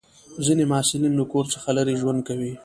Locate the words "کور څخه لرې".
1.31-1.93